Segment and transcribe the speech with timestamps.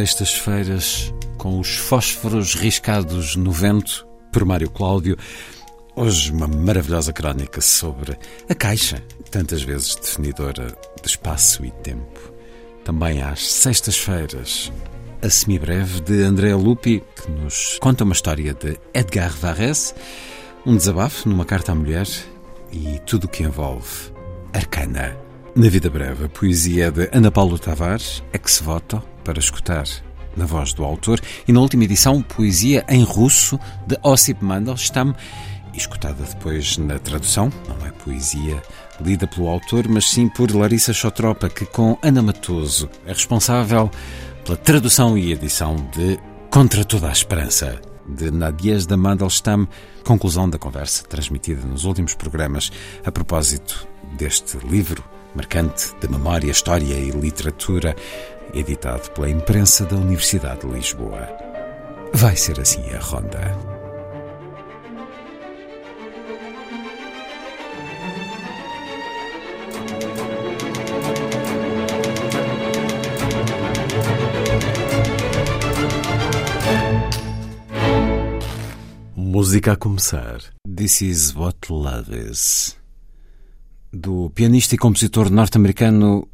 [0.00, 5.14] Sextas-feiras com os fósforos riscados no vento por Mário Cláudio.
[5.94, 8.16] Hoje uma maravilhosa crónica sobre
[8.48, 12.18] a caixa, tantas vezes definidora de espaço e tempo.
[12.82, 14.72] Também às sextas-feiras,
[15.20, 19.92] a semibreve de André Lupi, que nos conta uma história de Edgar Varese,
[20.64, 22.08] um desabafo numa carta à mulher
[22.72, 24.10] e tudo o que envolve
[24.54, 25.14] Arcana.
[25.54, 29.84] Na Vida Breve, a poesia de Ana Paulo Tavares, ex voto, para escutar
[30.36, 35.14] na voz do autor, e na última edição, poesia em russo de Ossip Mandelstam,
[35.72, 38.60] escutada depois na tradução, não é poesia
[39.00, 43.88] lida pelo autor, mas sim por Larissa Chotropa, que com Ana Matoso é responsável
[44.44, 46.18] pela tradução e edição de
[46.50, 49.68] Contra Toda a Esperança, de Nadiezda Mandelstam,
[50.04, 52.72] conclusão da conversa transmitida nos últimos programas
[53.04, 53.86] a propósito
[54.18, 55.04] deste livro
[55.34, 57.94] marcante de memória, história e literatura,
[58.54, 61.28] editado pela imprensa da Universidade de Lisboa.
[62.12, 63.56] Vai ser assim a ronda.
[79.16, 80.40] Música a começar.
[80.66, 82.76] This is what love is.
[83.92, 86.28] Do pianista e compositor norte-americano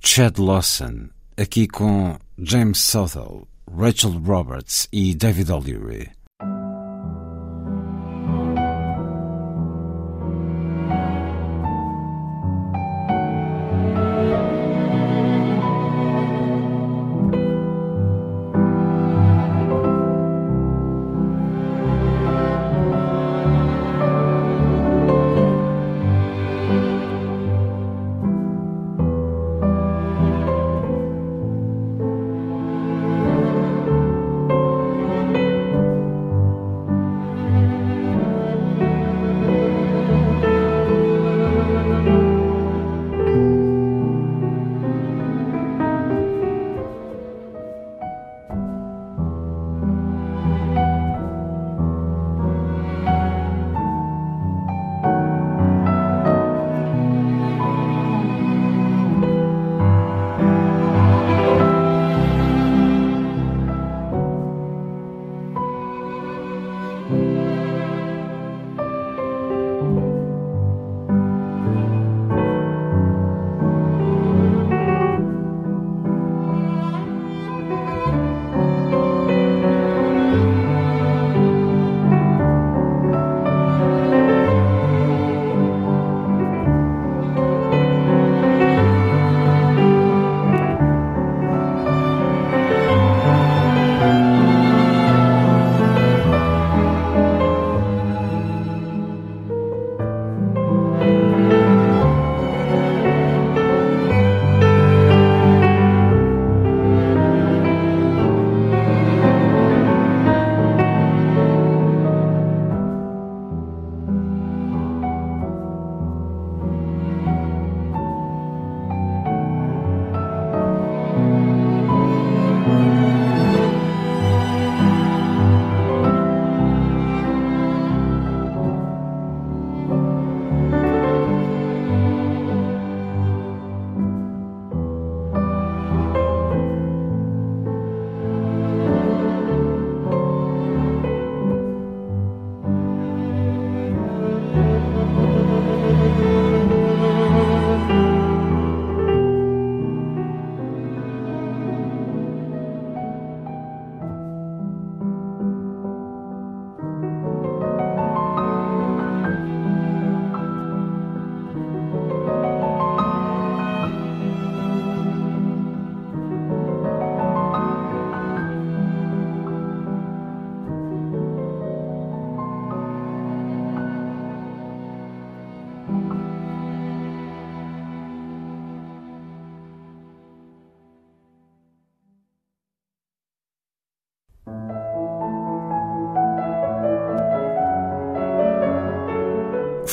[0.00, 6.10] Chad Lawson, aqui com James Southall, Rachel Roberts e David O'Leary.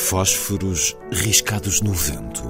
[0.06, 2.42] Fósforos riscados no vento.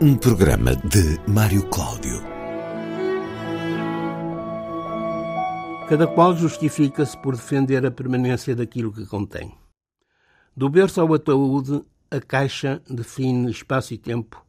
[0.00, 2.22] Um programa de Mário Cláudio.
[5.90, 9.52] Cada qual justifica-se por defender a permanência daquilo que contém.
[10.56, 14.42] Do berço ao ataúde, a caixa define espaço e tempo,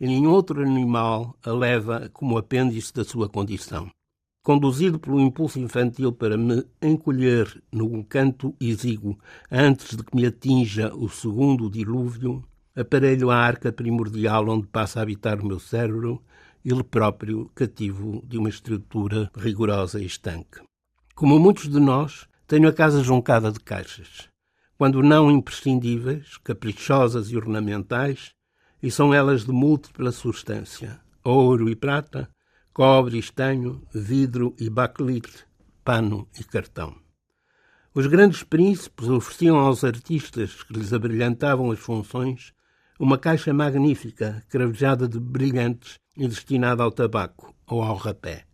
[0.00, 3.88] e nenhum outro animal a leva como apêndice da sua condição.
[4.44, 9.18] Conduzido pelo impulso infantil para me encolher num canto exíguo
[9.50, 12.44] antes de que me atinja o segundo dilúvio,
[12.76, 16.22] aparelho a arca primordial onde passa a habitar o meu cérebro,
[16.62, 20.60] ele próprio cativo de uma estrutura rigorosa e estanque.
[21.14, 24.28] Como muitos de nós, tenho a casa joncada de caixas,
[24.76, 28.34] quando não imprescindíveis, caprichosas e ornamentais,
[28.82, 32.28] e são elas de múltipla substância, ouro e prata,
[32.74, 35.46] cobre estanho, vidro e bakelite,
[35.84, 36.96] pano e cartão.
[37.94, 42.52] Os grandes príncipes ofereciam aos artistas que lhes abrilhantavam as funções
[42.98, 48.44] uma caixa magnífica, cravejada de brilhantes e destinada ao tabaco ou ao rapé.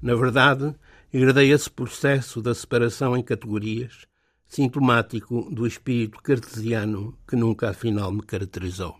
[0.00, 0.74] Na verdade,
[1.12, 4.06] herdei esse processo da separação em categorias,
[4.46, 8.99] sintomático do espírito cartesiano que nunca afinal me caracterizou.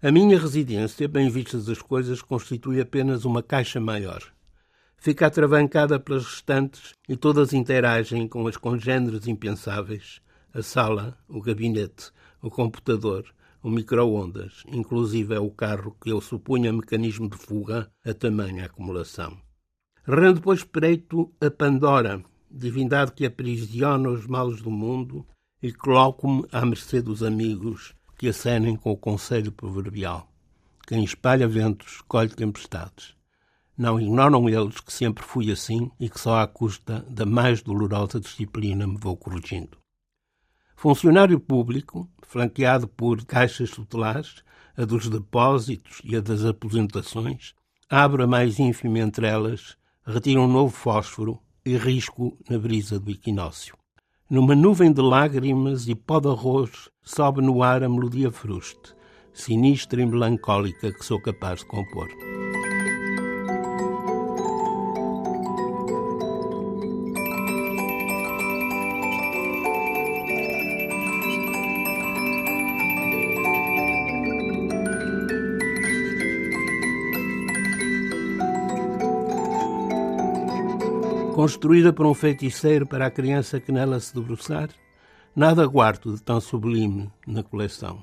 [0.00, 4.22] A minha residência, bem vistas as coisas, constitui apenas uma caixa maior.
[4.96, 10.20] Fica atravancada pelas restantes e todas interagem com as congêneres impensáveis,
[10.54, 13.24] a sala, o gabinete, o computador,
[13.60, 19.36] o micro-ondas, inclusive é o carro que eu supunha mecanismo de fuga a tamanha acumulação.
[20.04, 25.26] Rendo, pois, preito a Pandora, divindade que aprisiona os males do mundo,
[25.60, 30.28] e coloco-me à mercê dos amigos que acenem com o conselho proverbial.
[30.86, 33.14] Quem espalha ventos, colhe tempestades.
[33.76, 38.18] Não ignoram eles que sempre fui assim e que só à custa da mais dolorosa
[38.18, 39.78] disciplina me vou corrigindo.
[40.74, 44.42] Funcionário público, flanqueado por caixas tutelares,
[44.76, 47.54] a dos depósitos e a das aposentações,
[47.88, 53.10] abro a mais ínfima entre elas, retiro um novo fósforo e risco na brisa do
[53.10, 53.77] equinócio.
[54.30, 58.94] Numa nuvem de lágrimas e pó de arroz, sobe no ar a melodia fruste,
[59.32, 62.08] sinistra e melancólica que sou capaz de compor.
[81.38, 84.70] Construída por um feiticeiro para a criança que nela se debruçar,
[85.36, 88.02] nada guardo de tão sublime na coleção.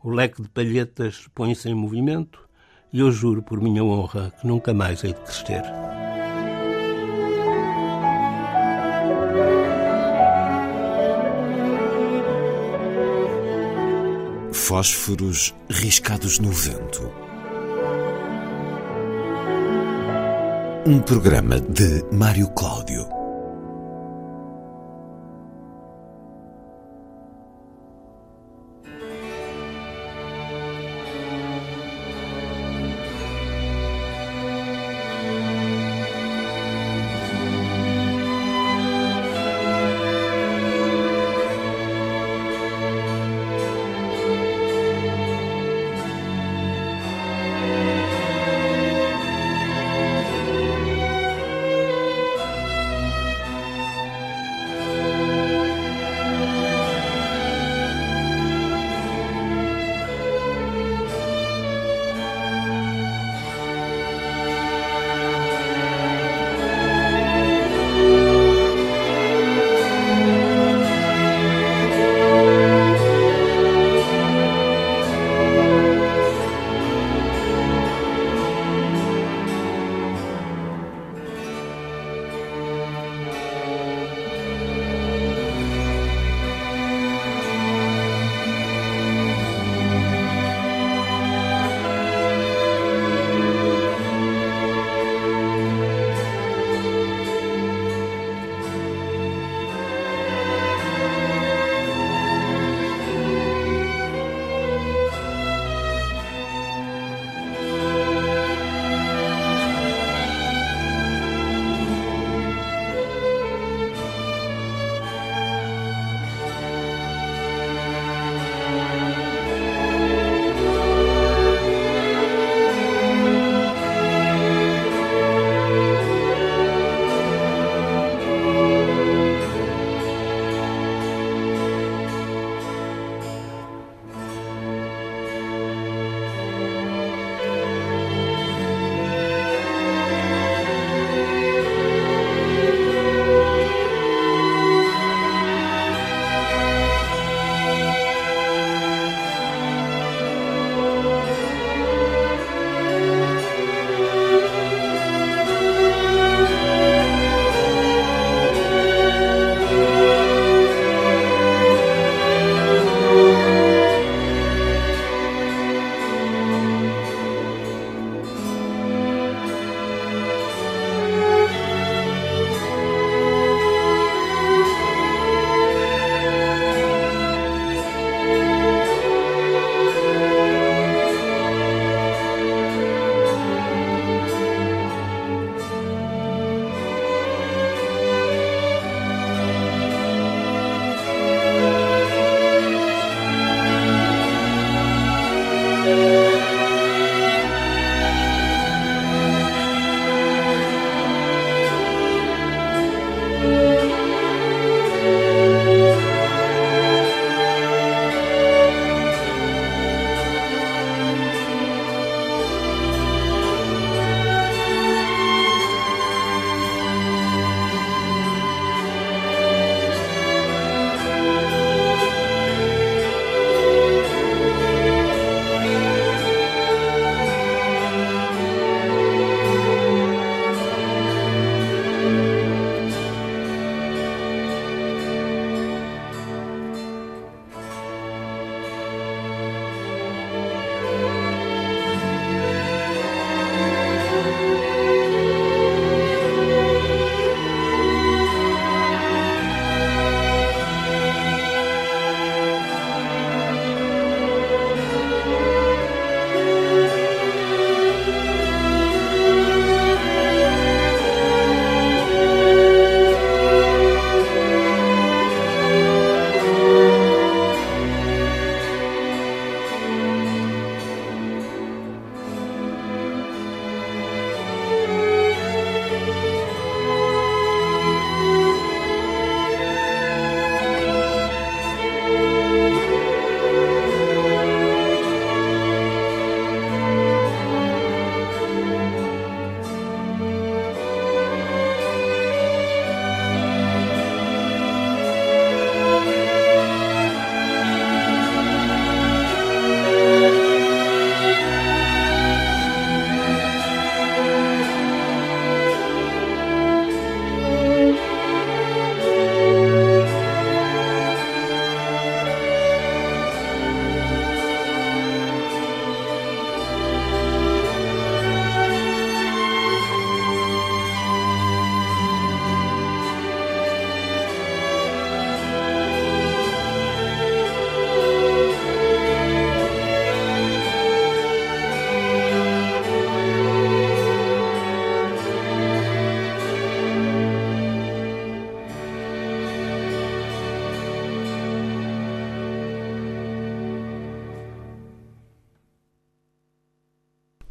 [0.00, 2.48] O leque de palhetas põe-se em movimento
[2.92, 5.64] e eu juro por minha honra que nunca mais hei de crescer.
[14.52, 17.29] Fósforos riscados no vento.
[20.86, 23.19] Um programa de Mário Cláudio.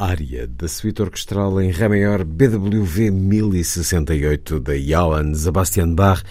[0.09, 6.23] Área da suíte orquestral em Ré maior BWV 1068 de Johann Sebastian Bach,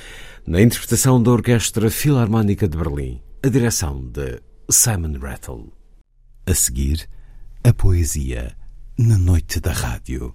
[0.44, 5.72] na interpretação da Orquestra Filarmónica de Berlim, a direção de Simon Rattle.
[6.44, 7.08] A seguir,
[7.62, 8.56] a poesia
[8.98, 10.34] na noite da rádio.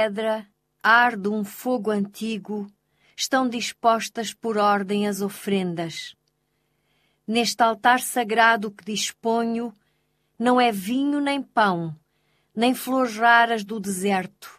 [0.00, 0.46] Pedra
[0.82, 2.66] arde um fogo antigo,
[3.14, 6.16] estão dispostas por ordem as ofrendas.
[7.26, 9.74] Neste altar sagrado que disponho,
[10.38, 11.94] não é vinho nem pão,
[12.56, 14.58] nem flores raras do deserto.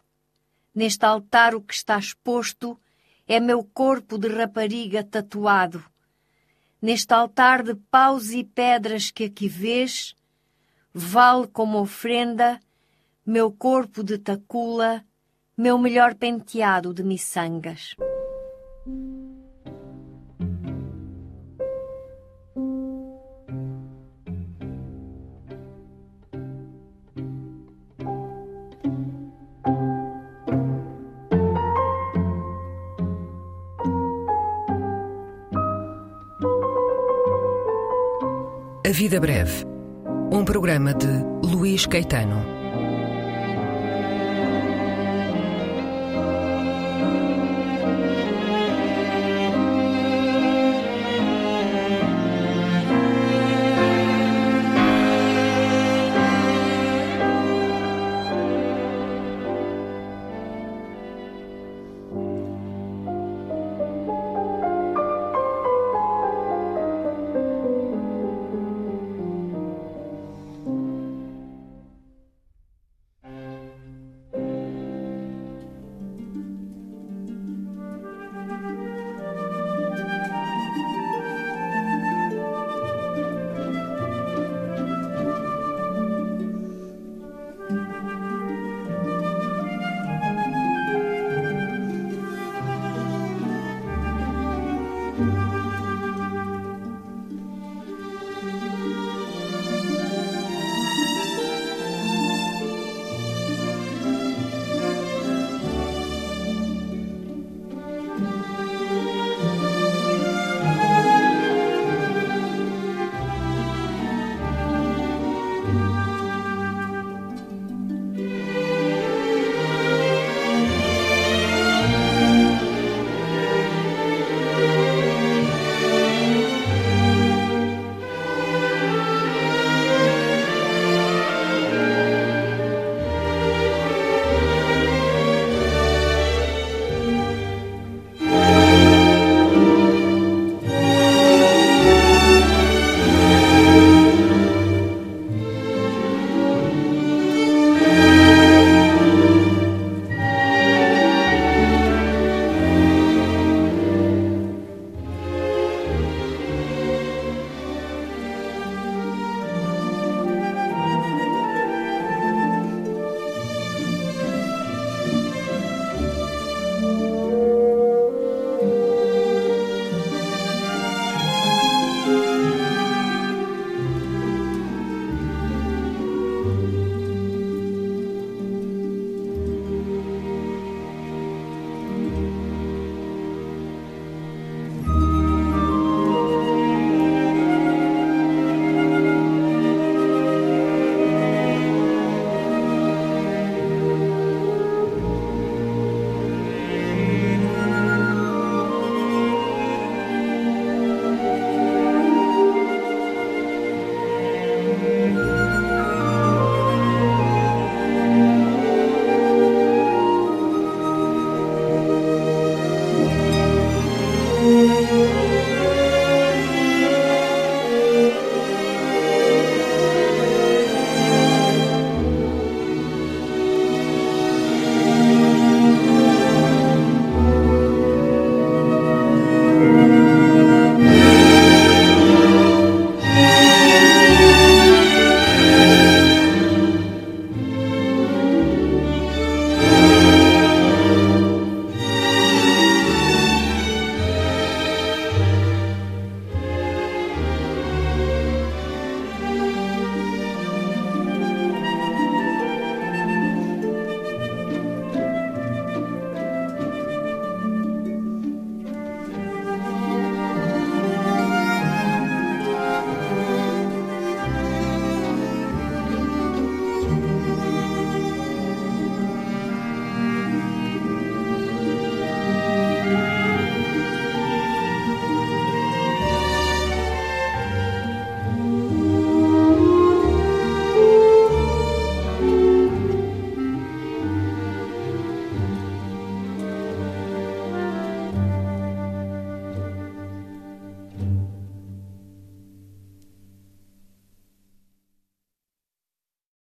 [0.75, 2.79] Neste altar o que está exposto
[3.27, 5.83] é meu corpo de rapariga tatuado.
[6.79, 10.15] Neste altar de paus e pedras que aqui vês,
[10.93, 12.59] vale como ofrenda
[13.25, 15.03] meu corpo de tacula,
[15.57, 17.95] meu melhor penteado de miçangas.
[38.85, 39.65] A vida breve.
[40.33, 41.07] Um programa de
[41.45, 42.60] Luís Caetano.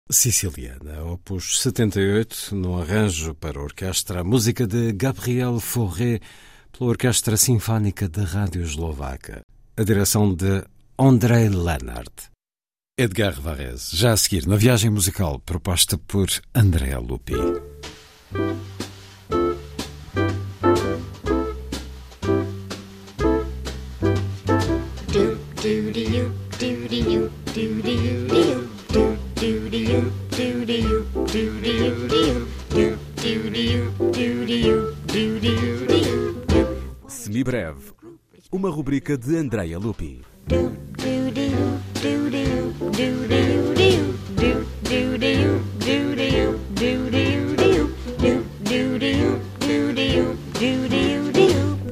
[0.09, 6.21] Siciliana, opus 78, no arranjo para orquestra, música de Gabriel Fauré,
[6.71, 9.41] pela Orquestra Sinfónica da Rádio Eslovaca,
[9.75, 10.63] a direção de
[10.97, 12.13] André Leonard.
[12.97, 17.35] Edgar Varese, já a seguir, na viagem musical proposta por André Lupi.
[38.67, 40.21] Uma rubrica de Andrea Lupi.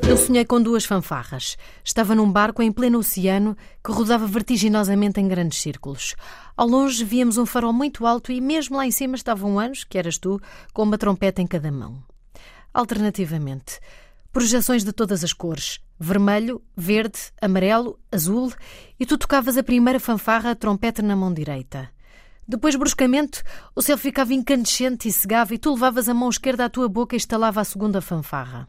[0.08, 1.58] Eu sonhei com duas fanfarras.
[1.84, 6.14] Estava num barco em pleno oceano que rodava vertiginosamente em grandes círculos.
[6.58, 9.86] Ao longe víamos um farol muito alto e mesmo lá em cima estava um anjo,
[9.90, 10.42] que eras tu,
[10.74, 12.04] com uma trompeta em cada mão.
[12.74, 13.80] Alternativamente,
[14.36, 18.52] projeções de todas as cores: vermelho, verde, amarelo, azul,
[19.00, 21.89] e tu tocavas a primeira fanfarra, a trompeta na mão direita.
[22.45, 23.41] Depois, bruscamente,
[23.74, 27.15] o céu ficava incandescente e cegava, e tu levavas a mão esquerda à tua boca
[27.15, 28.67] e estalava a segunda fanfarra.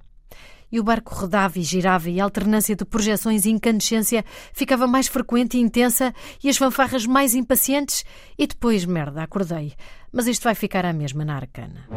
[0.70, 5.08] E o barco rodava e girava, e a alternância de projeções e incandescência ficava mais
[5.08, 8.04] frequente e intensa, e as fanfarras mais impacientes.
[8.38, 9.74] E depois, merda, acordei.
[10.12, 11.88] Mas isto vai ficar à mesma na arcana.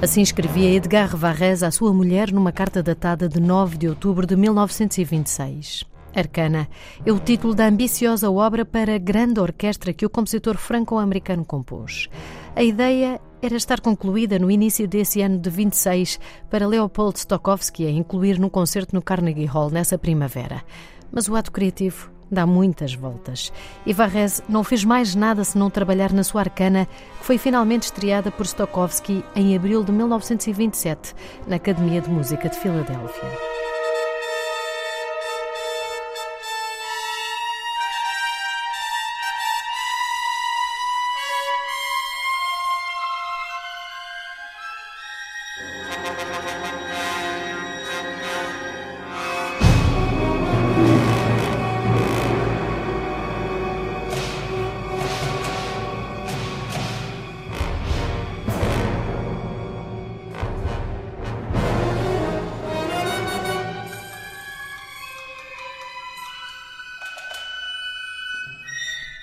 [0.00, 4.36] Assim escrevia Edgar Varese à sua mulher numa carta datada de 9 de outubro de
[4.36, 5.84] 1926.
[6.14, 6.68] Arcana
[7.04, 12.08] é o título da ambiciosa obra para grande orquestra que o compositor franco-americano compôs.
[12.54, 17.90] A ideia era estar concluída no início desse ano de 26 para Leopold Stokowski a
[17.90, 20.62] incluir no concerto no Carnegie Hall nessa primavera.
[21.10, 23.52] Mas o ato criativo dá muitas voltas.
[23.86, 26.86] Varese não fez mais nada senão trabalhar na sua arcana,
[27.18, 31.14] que foi finalmente estreada por Stokowski em abril de 1927,
[31.46, 33.57] na Academia de Música de Filadélfia.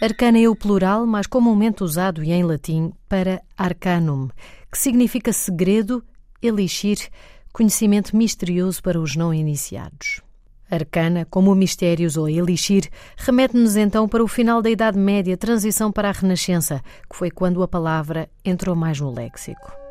[0.05, 4.29] Arcana é o plural mais comumente usado e em latim para arcanum,
[4.71, 6.03] que significa segredo,
[6.39, 7.09] elixir,
[7.51, 10.21] conhecimento misterioso para os não iniciados.
[10.69, 12.87] Arcana, como mistérios ou elixir,
[13.17, 17.63] remete-nos então para o final da Idade Média, transição para a Renascença, que foi quando
[17.63, 19.84] a palavra entrou mais no léxico.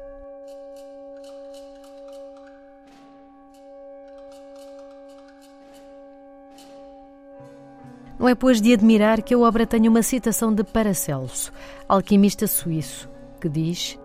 [8.24, 11.52] Não é, pois, de admirar que a obra tenha uma citação de Paracelso,
[11.86, 13.06] alquimista suíço,
[13.38, 13.98] que diz: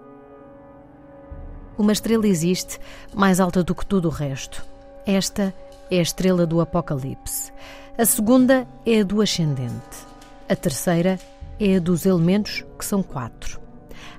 [1.78, 2.80] Uma estrela existe
[3.16, 4.62] mais alta do que tudo o resto.
[5.06, 5.56] Esta
[5.90, 7.54] é a estrela do Apocalipse.
[7.98, 10.06] A segunda é a do ascendente.
[10.50, 11.18] A terceira
[11.58, 13.58] é a dos elementos, que são quatro.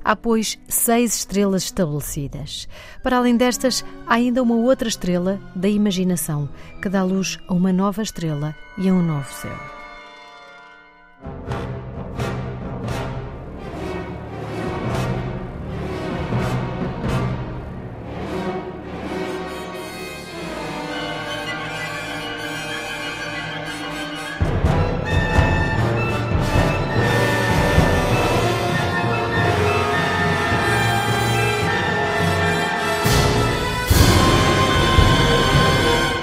[0.03, 2.67] Há, pois, seis estrelas estabelecidas.
[3.03, 6.49] Para além destas, há ainda uma outra estrela da imaginação,
[6.81, 9.80] que dá luz a uma nova estrela e a um novo céu.
[11.23, 11.80] Thank you.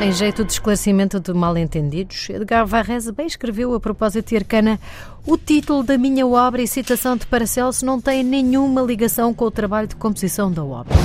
[0.07, 4.79] Em jeito de esclarecimento de mal-entendidos, Edgar Varese bem escreveu a propósito de Arcana
[5.25, 9.51] o título da minha obra e citação de Paracelso não tem nenhuma ligação com o
[9.51, 10.95] trabalho de composição da obra.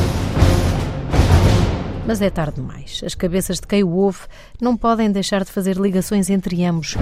[2.06, 3.00] Mas é tarde demais.
[3.04, 4.20] As cabeças de quem o ouve
[4.60, 6.94] não podem deixar de fazer ligações entre ambos.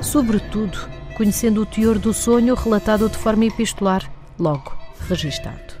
[0.00, 0.78] Sobretudo,
[1.18, 4.74] conhecendo o teor do sonho relatado de forma epistolar, logo
[5.06, 5.75] registado.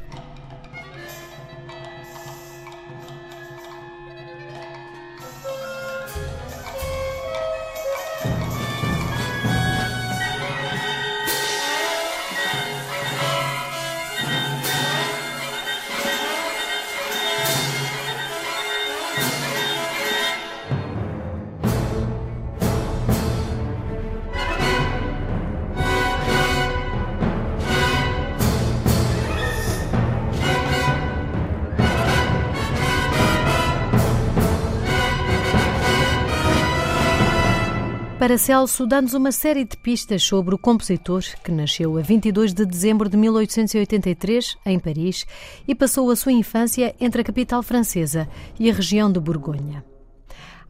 [38.26, 43.08] Paracelso dá-nos uma série de pistas sobre o compositor que nasceu a 22 de dezembro
[43.08, 45.24] de 1883 em Paris
[45.68, 49.84] e passou a sua infância entre a capital francesa e a região de Borgonha.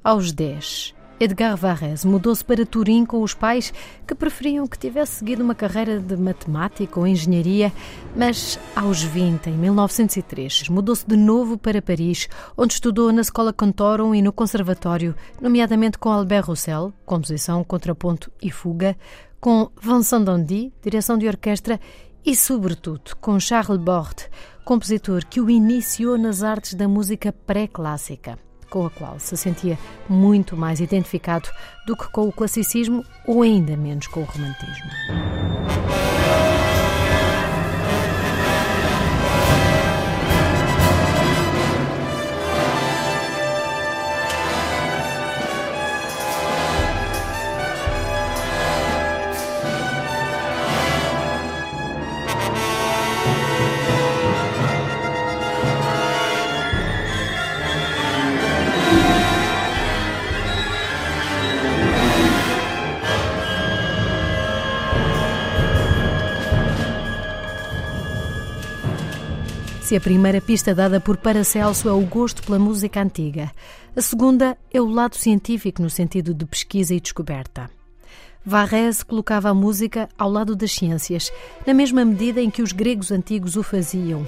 [0.05, 3.73] Aos 10, Edgar Varese mudou-se para Turim com os pais
[4.07, 7.73] que preferiam que tivesse seguido uma carreira de matemática ou engenharia,
[8.15, 14.15] mas aos 20, em 1903, mudou-se de novo para Paris, onde estudou na Escola Cantorum
[14.15, 18.95] e no Conservatório, nomeadamente com Albert Roussel, composição, contraponto e fuga,
[19.41, 21.81] com Vincent Dandy, direção de orquestra
[22.27, 24.25] e, sobretudo, com Charles Bort,
[24.67, 28.39] compositor que o iniciou nas artes da música pré-clássica
[28.77, 31.49] com a qual se sentia muito mais identificado
[31.87, 34.91] do que com o classicismo ou ainda menos com o romantismo.
[69.87, 73.53] Se a primeira pista dada por Paracelso é o gosto pela música antiga,
[73.95, 77.71] a segunda é o lado científico no sentido de pesquisa e descoberta.
[78.45, 81.31] Varese colocava a música ao lado das ciências,
[81.65, 84.27] na mesma medida em que os gregos antigos o faziam,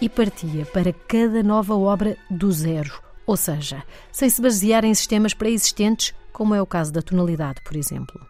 [0.00, 5.32] e partia para cada nova obra do zero, ou seja, sem se basear em sistemas
[5.32, 8.20] pré-existentes, como é o caso da tonalidade, por exemplo.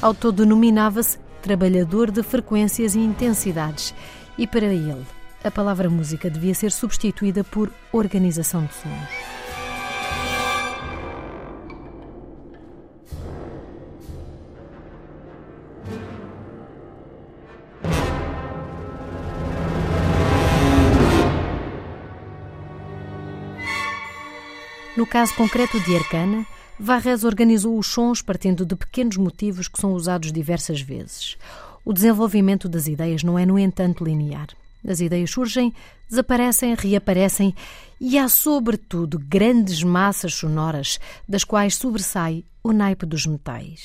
[0.00, 3.94] Autodenominava-se trabalhador de frequências e intensidades,
[4.38, 9.40] e para ele a palavra música devia ser substituída por organização de sons.
[24.96, 26.46] No caso concreto de Arcana,
[26.78, 31.38] Varese organizou os sons partindo de pequenos motivos que são usados diversas vezes.
[31.82, 34.48] O desenvolvimento das ideias não é, no entanto, linear.
[34.86, 35.72] As ideias surgem,
[36.08, 37.54] desaparecem, reaparecem
[38.00, 43.84] e há, sobretudo, grandes massas sonoras das quais sobressai o naipe dos metais.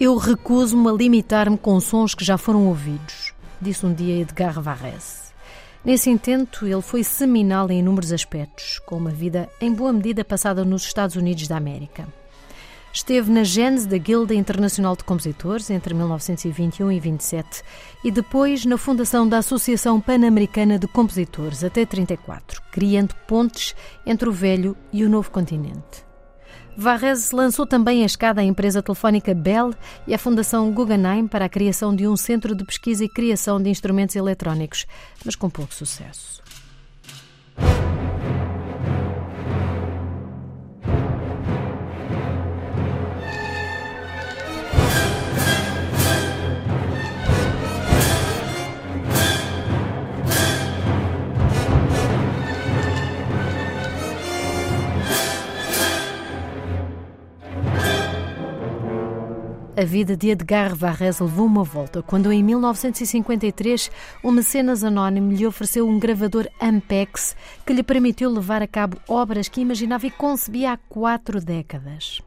[0.00, 5.30] Eu recuso-me a limitar-me com sons que já foram ouvidos, disse um dia Edgar Varese.
[5.84, 10.64] Nesse intento, ele foi seminal em inúmeros aspectos, com uma vida em boa medida passada
[10.64, 12.08] nos Estados Unidos da América.
[12.90, 17.62] Esteve na gênese da Guilda Internacional de Compositores entre 1921 e 27
[18.02, 24.32] e depois na fundação da Associação Pan-Americana de Compositores até 34, criando pontes entre o
[24.32, 26.09] velho e o novo continente.
[26.76, 29.74] Varese lançou também a escada à empresa telefónica Bell
[30.06, 33.68] e à Fundação Guggenheim para a criação de um centro de pesquisa e criação de
[33.68, 34.86] instrumentos eletrónicos,
[35.24, 36.42] mas com pouco sucesso.
[59.80, 63.90] A vida de Edgar Varese levou uma volta quando, em 1953,
[64.22, 69.48] o mecenas anónimo lhe ofereceu um gravador Ampex que lhe permitiu levar a cabo obras
[69.48, 72.20] que imaginava e concebia há quatro décadas.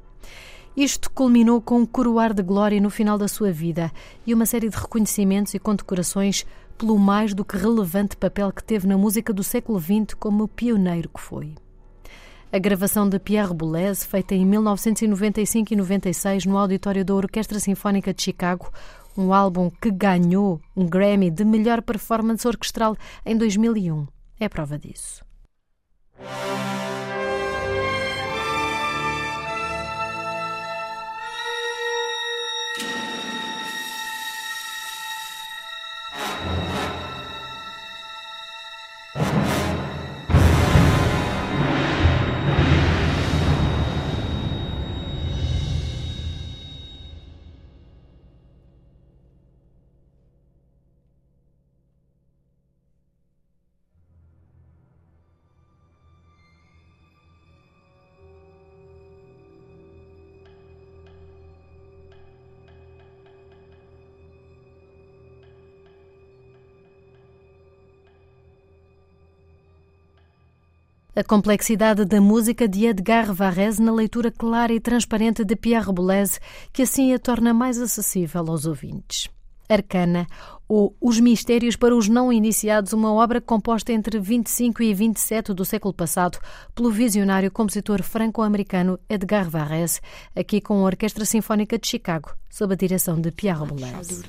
[0.75, 3.91] Isto culminou com um coroar de glória no final da sua vida
[4.25, 8.87] e uma série de reconhecimentos e condecorações pelo mais do que relevante papel que teve
[8.87, 11.53] na música do século XX como pioneiro que foi.
[12.53, 18.13] A gravação de Pierre Boulez, feita em 1995 e 96 no auditório da Orquestra Sinfónica
[18.13, 18.71] de Chicago,
[19.17, 24.05] um álbum que ganhou um Grammy de melhor performance orquestral em 2001,
[24.39, 25.25] é prova disso.
[71.15, 76.41] A complexidade da música de Edgar Varese na leitura clara e transparente de Pierre Boulez,
[76.71, 79.29] que assim a torna mais acessível aos ouvintes.
[79.69, 80.25] Arcana,
[80.67, 85.63] ou Os Mistérios para os Não Iniciados, uma obra composta entre 25 e 27 do
[85.63, 86.39] século passado
[86.73, 90.01] pelo visionário compositor franco-americano Edgar Varese,
[90.35, 94.23] aqui com a Orquestra Sinfónica de Chicago, sob a direção de Pierre Boulez.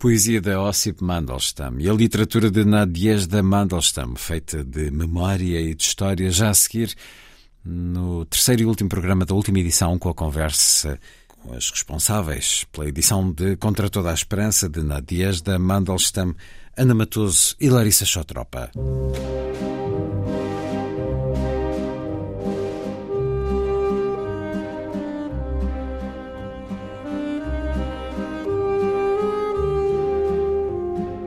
[0.00, 5.82] Poesia de Ossip Mandelstam e a literatura de Nadezhda Mandelstam, feita de memória e de
[5.82, 6.94] história, já a seguir
[7.62, 12.88] no terceiro e último programa da última edição, com a conversa com as responsáveis pela
[12.88, 16.34] edição de Contra Toda a Esperança de Nadezhda Mandelstam,
[16.74, 18.70] Ana Matoso e Larissa Chotropa.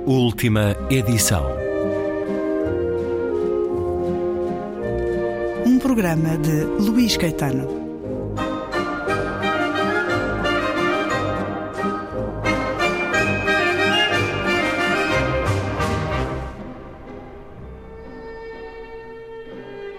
[0.06, 1.46] Última edição.
[5.66, 7.84] Um programa de Luís Caetano.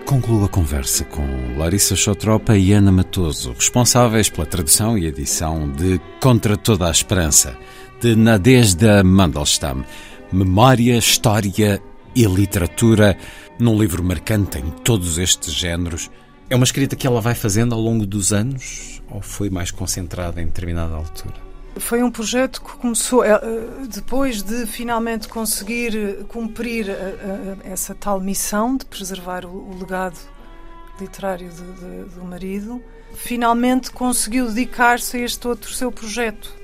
[0.05, 1.25] Concluo a conversa com
[1.57, 7.57] Larissa Chotropa e Ana Matoso, responsáveis pela tradução e edição de Contra Toda a Esperança,
[8.05, 9.83] de Nadezhda Mandelstam.
[10.31, 11.81] Memória, história
[12.15, 13.17] e literatura
[13.59, 16.11] num livro marcante em todos estes géneros.
[16.51, 20.43] É uma escrita que ela vai fazendo ao longo dos anos ou foi mais concentrada
[20.43, 21.33] em determinada altura?
[21.77, 23.41] Foi um projeto que começou eh,
[23.89, 30.19] depois de finalmente conseguir cumprir eh, eh, essa tal missão de preservar o legado
[31.01, 32.83] literário de, de, do marido.
[33.15, 36.64] Finalmente conseguiu dedicar-se a este outro seu projeto.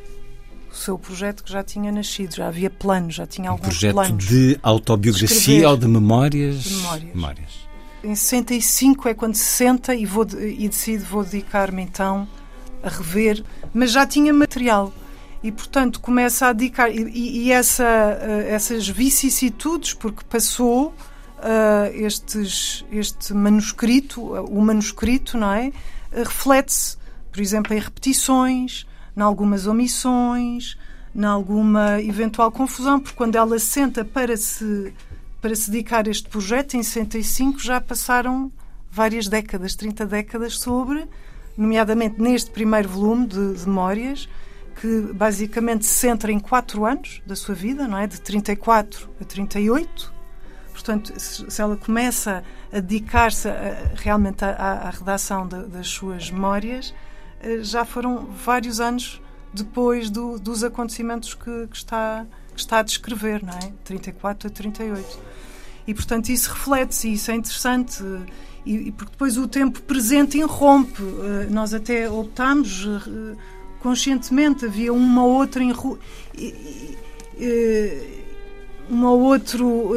[0.70, 3.94] O seu projeto que já tinha nascido, já havia planos, já tinha um alguns projeto
[3.94, 4.24] planos.
[4.24, 5.66] de autobiografia Escrever.
[5.66, 6.62] ou de memórias?
[6.62, 7.14] De memórias.
[7.14, 7.70] memórias.
[8.04, 12.26] Em 65 é quando se senta e, vou, e decide vou dedicar-me então
[12.82, 13.44] a rever,
[13.74, 14.92] mas já tinha material
[15.42, 17.02] e portanto começa a dedicar e,
[17.44, 20.94] e essa, uh, essas vicissitudes porque passou
[21.40, 25.72] uh, estes, este manuscrito, uh, o manuscrito, não é,
[26.12, 26.96] reflete-se,
[27.30, 28.86] por exemplo, em repetições,
[29.16, 30.76] em algumas omissões,
[31.14, 34.92] em alguma eventual confusão, porque quando ela senta para se
[35.40, 38.52] para se dedicar a este projeto em 65 já passaram
[38.90, 41.08] várias décadas, 30 décadas sobre
[41.56, 44.28] nomeadamente neste primeiro volume de, de memórias,
[44.80, 48.06] que basicamente se centra em quatro anos da sua vida, não é?
[48.06, 50.14] De 34 a 38.
[50.72, 52.42] Portanto, se ela começa
[52.72, 53.48] a dedicar-se
[53.94, 56.94] realmente à, redação de, das suas memórias,
[57.62, 59.20] já foram vários anos
[59.52, 63.72] depois do, dos acontecimentos que, que, está, que está a descrever, não é?
[63.84, 65.18] 34 a 38.
[65.86, 68.04] E, portanto, isso reflete-se, isso é interessante
[68.64, 71.02] e, e, porque depois o tempo presente irrompe.
[71.02, 72.86] Uh, nós até optámos
[73.80, 75.62] conscientemente, havia uma outra
[78.88, 79.92] uma outro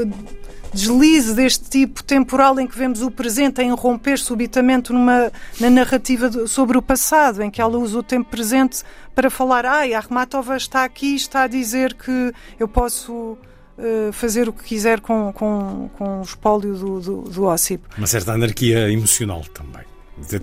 [0.73, 6.29] deslize deste tipo temporal em que vemos o presente a irromper subitamente numa, na narrativa
[6.29, 9.97] de, sobre o passado, em que ela usa o tempo presente para falar, ai, a
[9.97, 15.31] Armatova está aqui, está a dizer que eu posso uh, fazer o que quiser com,
[15.33, 17.83] com, com o espólio do, do, do Ossip.
[17.97, 19.83] Uma certa anarquia emocional também,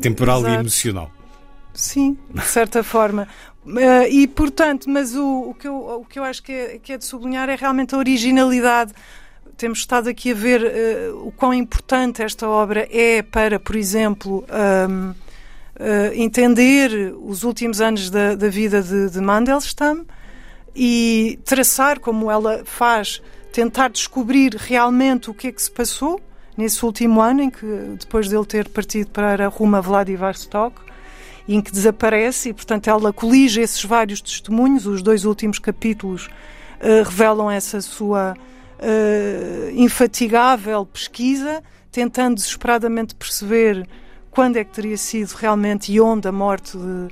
[0.01, 0.55] temporal Exato.
[0.55, 1.11] e emocional.
[1.73, 3.29] Sim, de certa forma.
[3.65, 6.93] Uh, e, portanto, mas o, o, que eu, o que eu acho que é, que
[6.93, 8.93] é de sublinhar é realmente a originalidade.
[9.61, 14.43] Temos estado aqui a ver uh, o quão importante esta obra é para, por exemplo,
[14.89, 15.15] um, uh,
[16.15, 20.07] entender os últimos anos da, da vida de, de Mandelstam
[20.75, 23.21] e traçar como ela faz,
[23.53, 26.19] tentar descobrir realmente o que é que se passou
[26.57, 27.67] nesse último ano em que,
[27.99, 30.81] depois dele ter partido para rumo a Vladivostok,
[31.47, 34.87] em que desaparece e, portanto, ela colige esses vários testemunhos.
[34.87, 36.29] Os dois últimos capítulos
[36.81, 38.35] uh, revelam essa sua
[38.81, 41.63] uh, infatigável pesquisa,
[41.93, 43.87] tentando desesperadamente perceber
[44.31, 47.09] quando é que teria sido realmente e onde a morte de,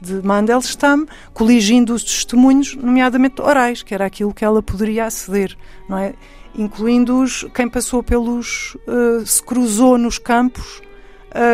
[0.00, 5.56] de Mandelstam, coligindo os testemunhos, nomeadamente orais, que era aquilo que ela poderia aceder,
[5.88, 6.14] não é?
[6.54, 8.76] Incluindo-os quem passou pelos.
[8.86, 10.82] Uh, se cruzou nos campos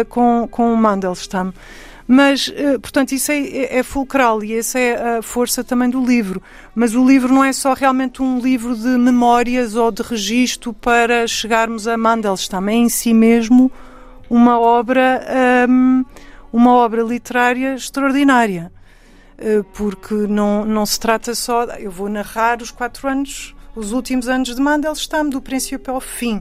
[0.08, 1.52] com, com Mandelstam.
[2.08, 6.40] Mas, portanto, isso é, é, fulcral e essa é a força também do livro.
[6.74, 11.26] Mas o livro não é só realmente um livro de memórias ou de registro para
[11.26, 12.68] chegarmos a Mandelstam.
[12.68, 13.72] É em si mesmo
[14.30, 16.04] uma obra, um,
[16.52, 18.70] uma obra literária extraordinária.
[19.74, 21.64] Porque não, não se trata só.
[21.64, 26.40] Eu vou narrar os quatro anos, os últimos anos de Mandelstam, do princípio ao fim.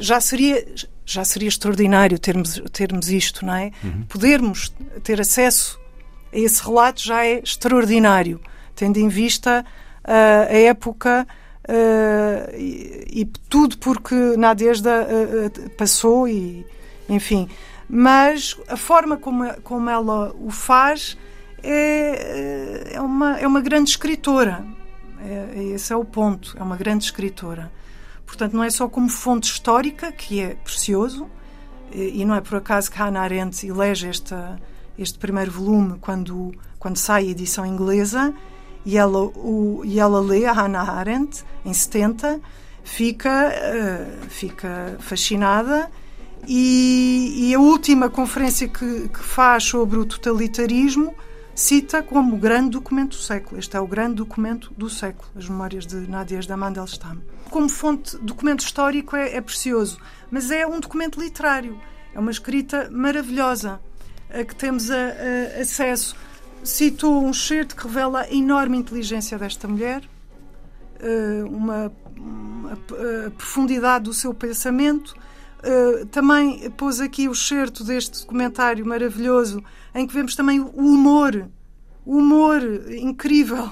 [0.00, 0.66] Já seria
[1.08, 3.72] já seria extraordinário termos, termos isto, não é?
[3.82, 4.04] Uhum.
[4.08, 5.80] Podermos ter acesso
[6.32, 8.40] a esse relato já é extraordinário,
[8.74, 9.64] tendo em vista
[10.04, 11.26] uh, a época
[11.64, 16.66] uh, e, e, tudo porque Nadezhda uh, passou e,
[17.08, 17.48] enfim.
[17.88, 21.16] Mas a forma como, como ela o faz
[21.62, 24.64] é, é, uma, é uma grande escritora.
[25.20, 27.72] É, esse é o ponto, é uma grande escritora.
[28.28, 31.26] Portanto, não é só como fonte histórica, que é precioso,
[31.90, 34.60] e não é por acaso que Hannah Arendt elege esta,
[34.98, 38.34] este primeiro volume quando, quando sai a edição inglesa,
[38.84, 42.38] e ela, o, e ela lê a Hannah Arendt em 70,
[42.84, 45.90] fica, uh, fica fascinada.
[46.46, 51.14] E, e, a última conferência que, que faz sobre o totalitarismo
[51.54, 53.58] cita como o grande documento do século.
[53.58, 57.18] Este é o grande documento do século, as memórias de Nadezhda Mandelstam.
[57.50, 59.98] Como fonte, documento histórico é, é precioso,
[60.30, 61.80] mas é um documento literário.
[62.14, 63.80] É uma escrita maravilhosa
[64.30, 66.16] a que temos a, a, acesso.
[66.62, 70.02] Cito um certo que revela a enorme inteligência desta mulher,
[70.98, 75.14] eh, uma, uma a profundidade do seu pensamento.
[75.58, 81.48] Uh, também pôs aqui o certo deste documentário maravilhoso em que vemos também o humor,
[82.08, 83.70] humor incrível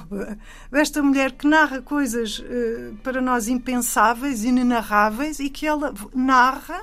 [0.70, 6.82] desta mulher que narra coisas uh, para nós impensáveis, inenarráveis e que ela narra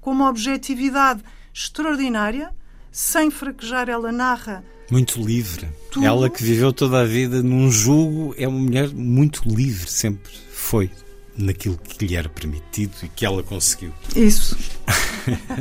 [0.00, 1.22] com uma objetividade
[1.54, 2.50] extraordinária,
[2.90, 4.64] sem fraquejar, ela narra.
[4.90, 5.68] Muito livre.
[5.90, 6.04] Tudo.
[6.04, 10.90] Ela que viveu toda a vida num jugo é uma mulher muito livre, sempre foi
[11.36, 13.92] naquilo que lhe era permitido e que ela conseguiu.
[14.16, 14.58] Isso.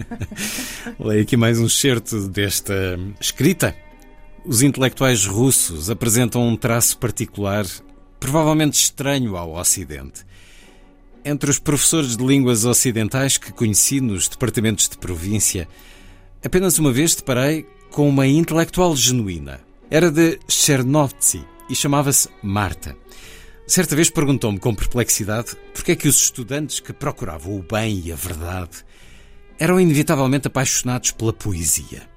[1.00, 3.76] Leio aqui mais um certo desta escrita.
[4.50, 7.66] Os intelectuais russos apresentam um traço particular,
[8.18, 10.26] provavelmente estranho ao Ocidente.
[11.26, 15.68] Entre os professores de línguas ocidentais que conheci nos departamentos de província,
[16.42, 19.60] apenas uma vez deparei com uma intelectual genuína.
[19.92, 22.96] Era de Chernovtsi e chamava-se Marta.
[23.68, 28.14] Certa vez perguntou-me com perplexidade porque é que os estudantes que procuravam o bem e
[28.14, 28.86] a verdade
[29.60, 32.16] eram inevitavelmente apaixonados pela poesia.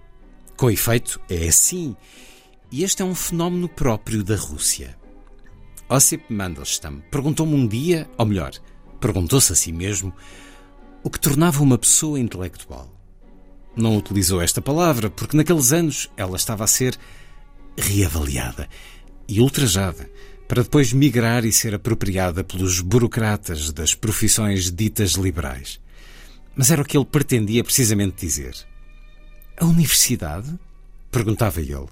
[0.60, 1.96] Com efeito, é assim.
[2.70, 4.94] E este é um fenómeno próprio da Rússia.
[5.88, 8.52] Ossip Mandelstam perguntou-me um dia, ou melhor,
[9.00, 10.12] perguntou-se a si mesmo,
[11.02, 12.94] o que tornava uma pessoa intelectual.
[13.74, 16.94] Não utilizou esta palavra porque naqueles anos ela estava a ser
[17.74, 18.68] reavaliada
[19.26, 20.10] e ultrajada
[20.46, 25.80] para depois migrar e ser apropriada pelos burocratas das profissões ditas liberais.
[26.54, 28.68] Mas era o que ele pretendia precisamente dizer.
[29.60, 30.58] A universidade?
[31.10, 31.86] perguntava ele.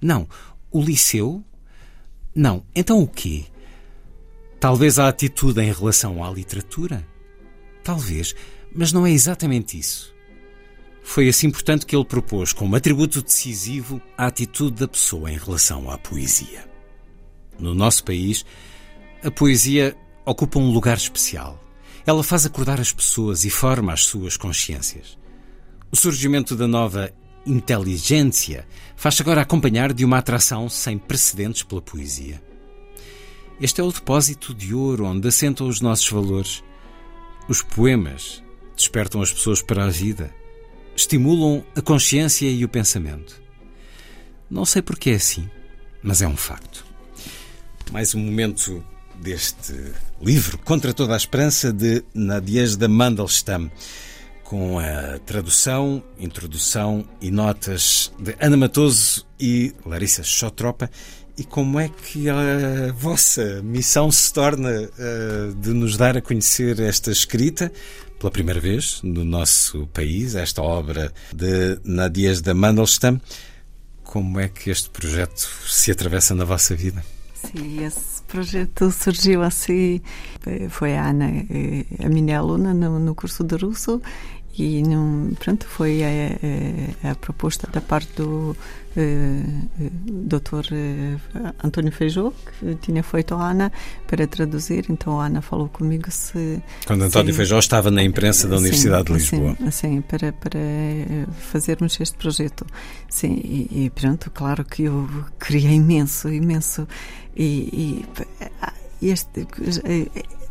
[0.00, 0.26] Não.
[0.70, 1.44] O liceu?
[2.34, 2.64] Não.
[2.74, 3.44] Então o quê?
[4.58, 7.06] Talvez a atitude em relação à literatura?
[7.84, 8.34] Talvez,
[8.74, 10.14] mas não é exatamente isso.
[11.02, 15.90] Foi assim, portanto, que ele propôs como atributo decisivo a atitude da pessoa em relação
[15.90, 16.66] à poesia.
[17.58, 18.44] No nosso país,
[19.22, 19.94] a poesia
[20.24, 21.62] ocupa um lugar especial.
[22.06, 25.18] Ela faz acordar as pessoas e forma as suas consciências.
[25.90, 27.12] O surgimento da nova
[27.46, 28.66] inteligência
[28.96, 32.42] faz-se agora acompanhar de uma atração sem precedentes pela poesia.
[33.60, 36.62] Este é o depósito de ouro onde assentam os nossos valores.
[37.48, 38.42] Os poemas
[38.76, 40.34] despertam as pessoas para a vida,
[40.94, 43.40] estimulam a consciência e o pensamento.
[44.50, 45.48] Não sei porque é assim,
[46.02, 46.84] mas é um facto.
[47.92, 48.84] Mais um momento
[49.14, 49.72] deste
[50.20, 53.70] livro, Contra toda a Esperança, de Nadezhda Mandelstam,
[54.48, 60.88] com a tradução, introdução e notas de Ana Matoso e Larissa Chotropa.
[61.36, 66.80] E como é que a vossa missão se torna uh, de nos dar a conhecer
[66.80, 67.70] esta escrita,
[68.18, 73.20] pela primeira vez no nosso país, esta obra de Nadezhda Mandelstam?
[74.02, 77.04] Como é que este projeto se atravessa na vossa vida?
[77.34, 80.00] Sim, esse projeto surgiu assim.
[80.70, 81.26] Foi a Ana,
[82.04, 84.00] a minha aluna no, no curso de russo,
[84.58, 88.56] e não, pronto, foi a, a, a, proposta da parte do
[88.96, 89.90] uh,
[90.26, 90.72] Dr.
[91.62, 93.72] António Feijó, que tinha feito a Ana
[94.06, 94.86] para traduzir.
[94.88, 96.62] Então a Ana falou comigo se.
[96.86, 99.56] Quando António se, Feijó estava na imprensa da Universidade sim, de Lisboa.
[99.58, 100.60] Sim, sim, para, para
[101.38, 102.64] fazermos este projeto.
[103.08, 106.88] Sim, e, e pronto, claro que eu queria imenso, imenso.
[107.36, 108.06] E, e
[109.02, 109.46] este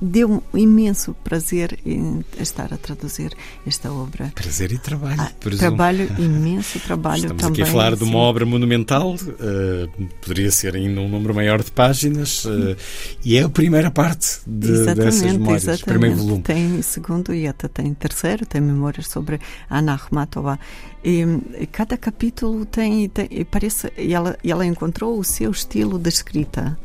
[0.02, 3.32] deu um imenso prazer em estar a traduzir
[3.66, 4.32] esta obra.
[4.36, 5.22] Prazer e trabalho.
[5.22, 7.62] Ah, trabalho, imenso trabalho Estamos também.
[7.62, 11.72] aqui a falar de uma obra monumental, uh, poderia ser ainda um número maior de
[11.72, 12.76] páginas, uh,
[13.24, 15.86] e é a primeira parte de, dessas memórias, exatamente.
[15.86, 16.42] primeiro volume.
[16.44, 19.40] Tem segundo e até tem terceiro, tem memórias sobre
[19.70, 20.60] Ana Akhmatova.
[21.04, 21.24] E,
[21.72, 26.78] cada capítulo tem, tem parece, e ela, e ela encontrou o seu estilo de escrita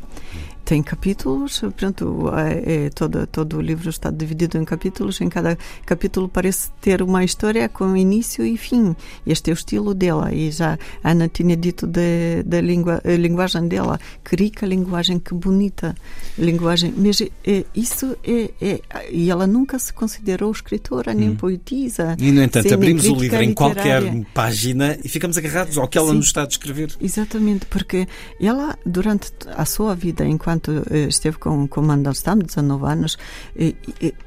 [0.71, 5.57] tem capítulos, pronto, é, é, todo, todo o livro está dividido em capítulos, em cada
[5.85, 8.95] capítulo parece ter uma história com início e fim.
[9.27, 13.67] Este é o estilo dela, e já a Ana tinha dito da língua, a linguagem
[13.67, 15.93] dela, que rica linguagem, que bonita
[16.37, 21.35] linguagem, mas é, isso é, é, e ela nunca se considerou escritora, nem hum.
[21.35, 22.15] poetisa.
[22.17, 24.03] E, no entanto, abrimos o livro em qualquer
[24.33, 26.95] página e ficamos agarrados ao que ela Sim, nos está a descrever.
[27.01, 28.07] Exatamente, porque
[28.39, 33.17] ela, durante a sua vida, enquanto enquanto eh, esteve com, com Mandelstam, 19 anos,
[33.55, 33.75] e,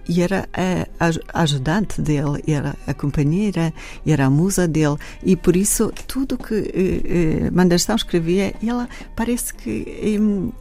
[0.09, 3.72] e era a, a, ajudante dele, era a companheira,
[4.07, 9.55] era a musa dele, e por isso tudo que eh, eh Mandelstam escrevia, ela parece
[9.55, 9.85] que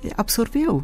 [0.04, 0.84] eh, absorveu.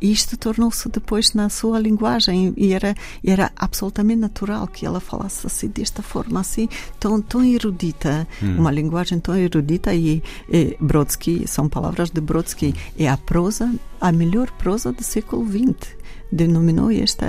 [0.00, 2.94] E isto tornou-se depois na sua linguagem e era,
[3.24, 8.56] era absolutamente natural que ela falasse assim, desta forma, assim, tão, tão erudita, hum.
[8.58, 9.94] uma linguagem tão erudita.
[9.94, 15.46] E, e Brodsky, são palavras de Brodsky, é a prosa, a melhor prosa do século
[15.46, 16.00] XX
[16.32, 17.26] denominou esta,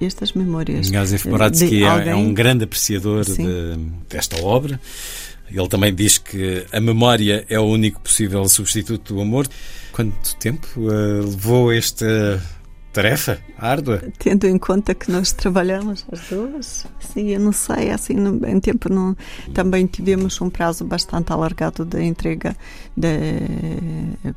[0.00, 0.88] estas memórias.
[0.88, 3.76] Josef Brodsky é, é, um grande apreciador de,
[4.08, 4.78] desta obra.
[5.50, 9.46] Ele também diz que a memória é o único possível substituto do amor.
[9.92, 12.40] Quanto tempo uh, levou esta
[12.92, 14.02] tarefa árdua?
[14.18, 18.14] Tendo em conta que nós trabalhamos as duas, sim, eu não sei, assim,
[18.46, 19.16] em tempo não,
[19.54, 22.54] também tivemos um prazo bastante alargado da entrega
[22.96, 23.08] da.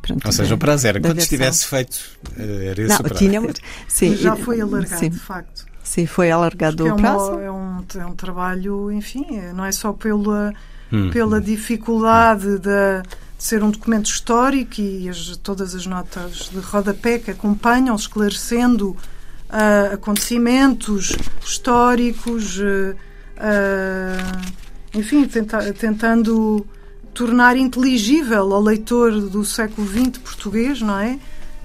[0.02, 2.00] Pronto, Ou seja, da, o prazo era quando estivesse feito,
[2.38, 3.20] eh, era esse não, o prazo.
[3.20, 3.54] Tínhamos,
[3.88, 5.10] sim, já foi alargado, sim.
[5.10, 5.66] de facto.
[5.84, 7.32] Sim, foi alargado é o prazo.
[7.34, 10.52] Uma, é, um, é um trabalho, enfim, não é só pela,
[10.92, 11.10] hum.
[11.12, 13.04] pela dificuldade da
[13.38, 18.92] de ser um documento histórico e as, todas as notas de rodapé que acompanham, esclarecendo
[18.92, 21.14] uh, acontecimentos
[21.44, 22.96] históricos, uh,
[23.36, 26.66] uh, enfim, tenta, tentando
[27.14, 31.20] tornar inteligível ao leitor do século XX português, não é?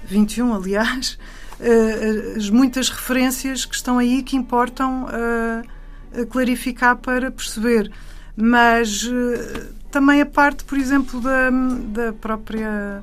[0.05, 1.17] 21, aliás,
[2.35, 5.07] as muitas referências que estão aí que importam
[6.29, 7.91] clarificar para perceber.
[8.35, 9.09] Mas
[9.91, 13.01] também a parte, por exemplo, da, da própria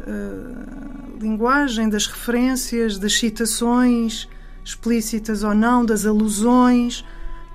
[0.00, 4.28] uh, linguagem, das referências, das citações
[4.66, 7.04] explícitas ou não, das alusões.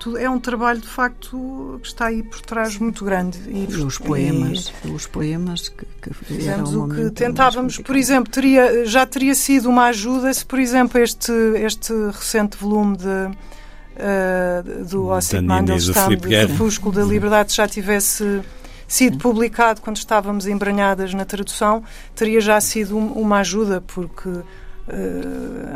[0.00, 3.38] Tudo, é um trabalho de facto que está aí por trás muito grande.
[3.46, 8.32] E, e os poemas, e, os poemas que, que fizemos o que tentávamos, por exemplo,
[8.32, 13.30] teria, já teria sido uma ajuda se, por exemplo, este, este recente volume de,
[13.96, 18.42] uh, do Ossip Mandelstam, do Crepúsculo da Liberdade, já tivesse
[18.92, 21.82] sido publicado quando estávamos embranhadas na tradução,
[22.14, 24.44] teria já sido uma ajuda, porque uh,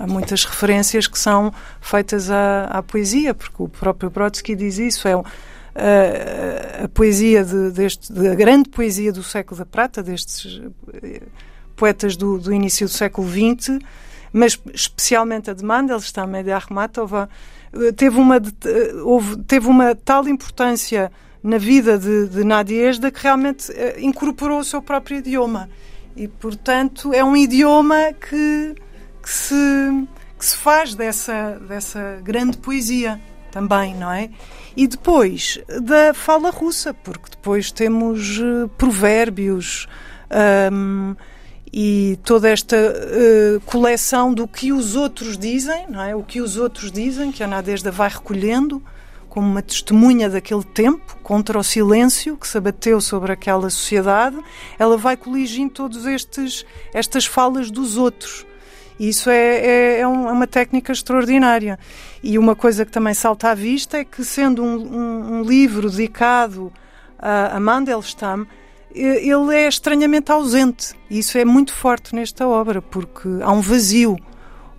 [0.02, 5.08] há muitas referências que são feitas à, à, poesia, porque o próprio Brodsky diz isso,
[5.08, 5.24] é uh,
[6.84, 10.60] a poesia de, deste, de, a grande poesia do século da prata, destes
[11.02, 11.22] eh,
[11.74, 13.78] poetas do, do início do século XX,
[14.32, 17.30] mas especialmente a de Mandelstam e de Akhmatova,
[17.96, 18.40] teve uma,
[19.04, 21.10] houve, teve uma tal importância
[21.42, 25.68] na vida de, de Nadiesda que realmente incorporou o seu próprio idioma.
[26.16, 28.74] E, portanto, é um idioma que,
[29.22, 29.54] que, se,
[30.38, 33.20] que se faz dessa, dessa grande poesia
[33.50, 34.30] também, não é?
[34.76, 39.86] E depois da fala russa, porque depois temos uh, provérbios
[40.72, 41.14] um,
[41.78, 46.16] e toda esta uh, coleção do que os outros dizem, não é?
[46.16, 48.82] O que os outros dizem, que a Nadezhda vai recolhendo
[49.28, 54.38] como uma testemunha daquele tempo, contra o silêncio que se abateu sobre aquela sociedade,
[54.78, 56.64] ela vai coligindo todos estes
[56.94, 58.46] estas falas dos outros.
[58.98, 61.78] Isso é, é, é, é, uma técnica extraordinária.
[62.22, 65.90] E uma coisa que também salta à vista é que, sendo um, um, um livro
[65.90, 66.72] dedicado
[67.18, 68.46] a, a Mandelstam,
[68.96, 70.94] ele é estranhamente ausente.
[71.10, 74.16] E isso é muito forte nesta obra, porque há um vazio.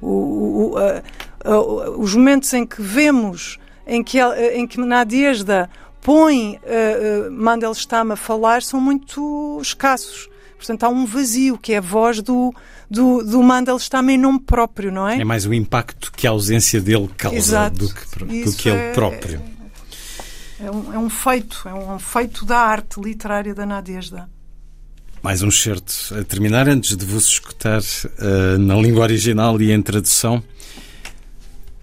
[0.01, 1.01] O, o, a,
[1.43, 4.19] a, os momentos em que vemos em que,
[4.53, 5.69] em que Nadezhda
[6.01, 10.29] põe uh, uh, Mandelstam a falar são muito escassos.
[10.57, 12.53] Portanto, há um vazio, que é a voz do,
[12.89, 15.19] do, do Mandelstam em nome próprio, não é?
[15.19, 17.77] É mais o impacto que a ausência dele causa Exato.
[17.77, 19.41] do que, do que ele é, próprio.
[20.59, 24.29] É, um, é um feito, é um feito da arte literária da Nadezhda.
[25.21, 29.81] Mais um certo a terminar, antes de vos escutar uh, na língua original e em
[29.81, 30.43] tradução.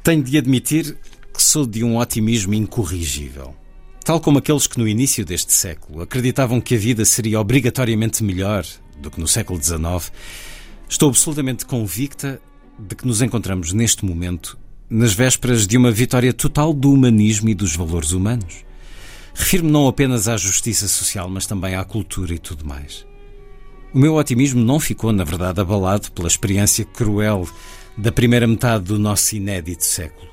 [0.03, 0.97] Tenho de admitir
[1.33, 3.55] que sou de um otimismo incorrigível.
[4.05, 8.65] Tal como aqueles que no início deste século acreditavam que a vida seria obrigatoriamente melhor
[8.99, 10.13] do que no século XIX,
[10.89, 12.41] estou absolutamente convicta
[12.79, 14.59] de que nos encontramos neste momento
[14.89, 18.65] nas vésperas de uma vitória total do humanismo e dos valores humanos.
[19.35, 23.07] Refiro-me não apenas à justiça social, mas também à cultura e tudo mais.
[23.93, 27.49] O meu otimismo não ficou, na verdade, abalado pela experiência cruel
[27.97, 30.29] da primeira metade do nosso inédito século.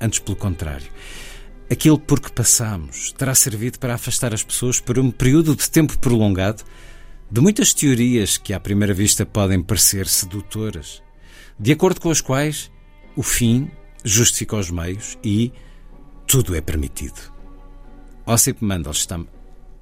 [0.00, 0.86] Antes, pelo contrário.
[1.70, 5.98] Aquilo por que passamos terá servido para afastar as pessoas por um período de tempo
[5.98, 6.64] prolongado
[7.30, 11.00] de muitas teorias que à primeira vista podem parecer sedutoras,
[11.58, 12.70] de acordo com as quais
[13.14, 13.70] o fim
[14.04, 15.52] justifica os meios e
[16.26, 17.32] tudo é permitido.
[18.26, 19.26] Ossip Mandelstam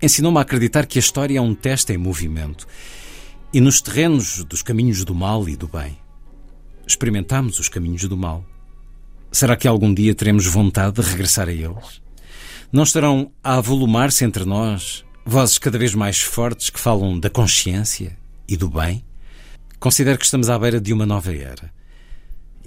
[0.01, 2.67] ensinou-me a acreditar que a história é um teste em movimento
[3.53, 5.99] e nos terrenos dos caminhos do mal e do bem.
[6.87, 8.45] Experimentamos os caminhos do mal
[9.31, 12.01] Será que algum dia teremos vontade de regressar a eles?
[12.73, 18.17] Não estarão a avolumar-se entre nós vozes cada vez mais fortes que falam da consciência
[18.49, 19.05] e do bem?
[19.79, 21.71] Considero que estamos à beira de uma nova era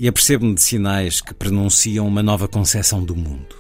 [0.01, 3.55] e apercebo-me de sinais que pronunciam uma nova concepção do mundo.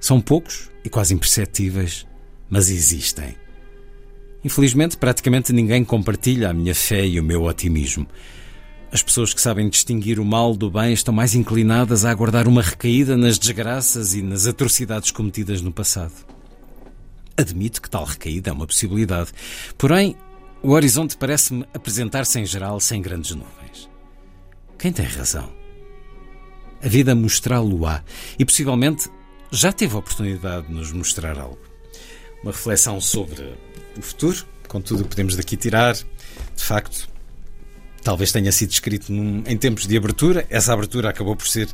[0.00, 2.06] São poucos e quase imperceptíveis,
[2.48, 3.36] mas existem.
[4.42, 8.06] Infelizmente, praticamente ninguém compartilha a minha fé e o meu otimismo.
[8.90, 12.62] As pessoas que sabem distinguir o mal do bem estão mais inclinadas a aguardar uma
[12.62, 16.14] recaída nas desgraças e nas atrocidades cometidas no passado.
[17.36, 19.32] Admito que tal recaída é uma possibilidade,
[19.76, 20.16] porém,
[20.62, 23.61] o horizonte parece-me apresentar-se em geral sem grandes nuvens.
[24.82, 25.48] Quem tem razão?
[26.82, 28.02] A vida mostrá-lo-á
[28.36, 29.08] e possivelmente
[29.48, 31.60] já teve a oportunidade de nos mostrar algo.
[32.42, 33.54] Uma reflexão sobre
[33.96, 35.94] o futuro, com tudo o que podemos daqui tirar.
[35.94, 37.08] De facto,
[38.02, 40.44] talvez tenha sido escrito num, em tempos de abertura.
[40.50, 41.68] Essa abertura acabou por ser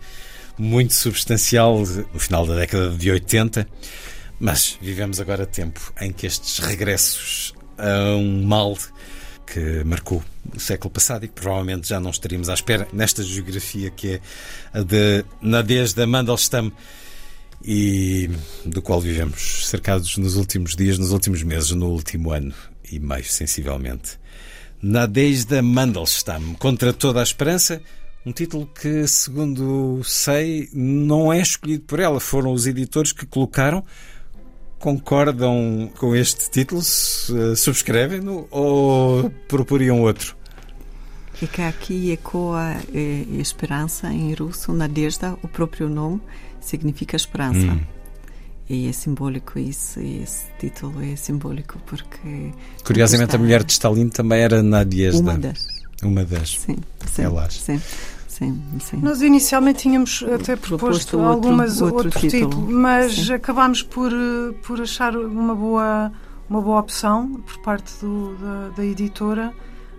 [0.59, 1.79] muito substancial
[2.13, 3.67] no final da década de 80,
[4.39, 8.77] mas vivemos agora tempo em que estes regressos a um mal
[9.53, 10.23] que marcou
[10.55, 14.21] o século passado e que provavelmente já não estaríamos à espera nesta geografia que é
[14.73, 16.73] a de Nadezhda Mandelstam
[17.65, 18.31] e
[18.65, 22.55] do qual vivemos cercados nos últimos dias, nos últimos meses, no último ano
[22.91, 24.19] e mais sensivelmente.
[24.81, 27.83] Nadezhda Mandelstam, Contra Toda a Esperança,
[28.25, 33.85] um título que, segundo sei, não é escolhido por ela, foram os editores que colocaram.
[34.79, 36.81] Concordam com este título?
[36.83, 40.37] Subscrevem-no ou proporiam outro?
[41.35, 46.21] Fica aqui ecoa eh, esperança em russo, Nadezhda, o próprio nome
[46.61, 47.61] significa esperança.
[47.61, 47.81] Hum.
[48.69, 52.53] E é simbólico isso, esse título é simbólico porque.
[52.85, 55.21] Curiosamente, a mulher de Stalin também era Nadiezda.
[55.21, 55.67] Uma das.
[56.03, 56.51] Uma das.
[56.59, 56.77] Sim,
[57.07, 57.23] sim.
[57.23, 57.55] Elas.
[57.55, 57.81] Sim.
[58.39, 58.99] Sim, sim.
[58.99, 63.33] Nós inicialmente tínhamos até proposto, proposto algumas outro, outro, outro título, título, mas sim.
[63.33, 66.13] acabámos por, eh, por achar uma boa,
[66.49, 69.53] uma boa opção por parte do, da, da editora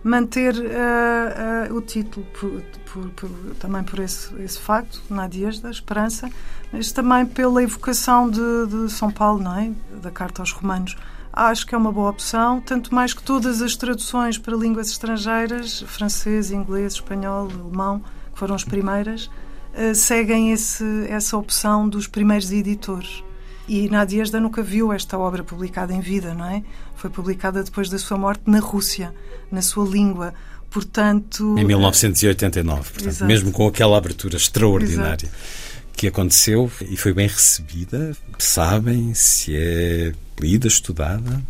[0.06, 3.30] manter uh, uh, o título por, por, por,
[3.60, 6.30] também por esse, esse facto, Nadias da Esperança,
[6.72, 9.70] mas também pela evocação de, de, São Paulo, não é?
[10.02, 10.96] Da Carta aos Romanos.
[11.34, 15.82] Acho que é uma boa opção, tanto mais que todas as traduções para línguas estrangeiras,
[15.82, 18.02] francês, inglês, espanhol, alemão,
[18.40, 23.22] que foram as primeiras, uh, seguem esse, essa opção dos primeiros editores.
[23.68, 26.64] E Nadiezda nunca viu esta obra publicada em vida, não é?
[26.96, 29.14] Foi publicada depois da sua morte na Rússia,
[29.52, 30.34] na sua língua.
[30.72, 31.56] Portanto.
[31.58, 33.26] Em 1989, portanto, Exato.
[33.26, 35.26] mesmo com aquela abertura extraordinária.
[35.26, 35.70] Exato
[36.00, 38.16] que aconteceu e foi bem recebida?
[38.38, 41.42] Sabem se é lida, estudada?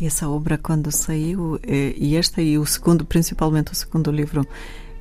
[0.00, 4.42] Essa obra, quando saiu, eh, e este e o segundo, principalmente o segundo livro,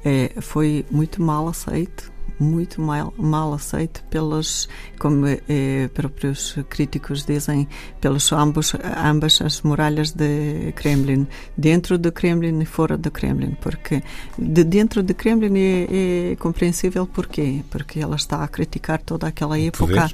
[0.03, 4.67] eh, foi muito mal aceito muito mal, mal aceito pelos,
[4.97, 7.67] como eh, próprios críticos dizem,
[8.01, 11.27] pelos ambos, ambas as muralhas de Kremlin,
[11.57, 14.03] dentro do Kremlin e fora do Kremlin, porque
[14.37, 19.59] de dentro do Kremlin é, é compreensível porquê, porque ela está a criticar toda aquela
[19.59, 20.09] época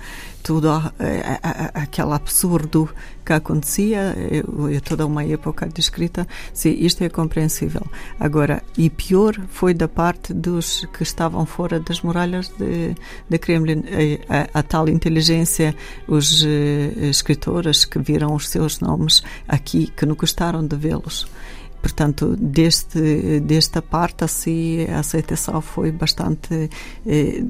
[0.46, 0.70] tudo
[1.74, 2.88] aquele absurdo
[3.26, 4.16] que acontecia,
[4.72, 7.82] é toda uma época descrita, sim, isto é compreensível.
[8.20, 12.96] Agora, e pior foi da parte dos que estavam fora das muralhas de,
[13.30, 13.84] de Kremlin,
[14.30, 15.76] a, a, a tal inteligência,
[16.08, 16.48] os uh,
[17.02, 21.28] escritores que viram os seus nomes aqui, que não gostaram de vê-los.
[21.86, 26.68] Portanto, deste, desta parte, assim, a aceitação foi bastante
[27.06, 27.44] eh,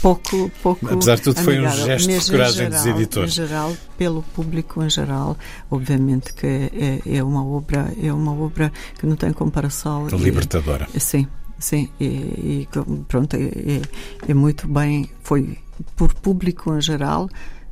[0.00, 0.88] pouco, pouco.
[0.90, 1.70] Apesar de tudo, amigável.
[1.70, 3.32] foi um gesto de coragem dos editores.
[3.32, 5.36] Em geral, pelo público em geral,
[5.70, 10.06] obviamente que é, é uma obra, é uma obra que não tem comparação.
[10.08, 10.88] Libertadora.
[10.94, 11.28] E, sim,
[11.58, 12.68] sim, e, e
[13.08, 13.82] pronto, é,
[14.28, 15.58] é muito bem, foi
[15.94, 17.28] por público em geral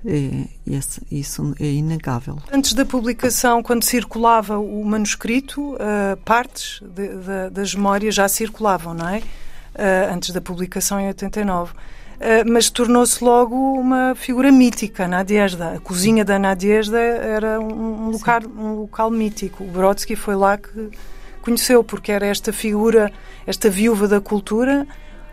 [0.07, 2.39] é, esse, isso é inegável.
[2.53, 8.93] Antes da publicação, quando circulava o manuscrito, uh, partes de, de, das memórias já circulavam,
[8.93, 9.19] não é?
[9.19, 11.73] Uh, antes da publicação em 89.
[11.73, 11.77] Uh,
[12.21, 15.73] eh, mas tornou-se logo uma figura mítica, Nadiezda.
[15.73, 19.65] A cozinha da Nadiezda era um, um, local, um local mítico.
[19.65, 20.91] O Brodsky foi lá que
[21.45, 23.13] conheceu, porque era esta figura,
[23.47, 24.87] esta viúva da cultura,